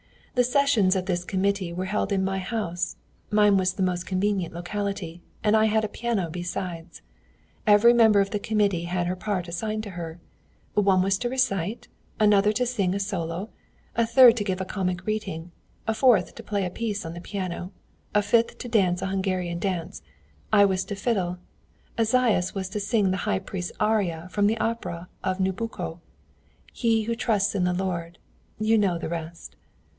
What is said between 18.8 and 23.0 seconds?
a Hungarian dance; I was to fiddle, Esaias was to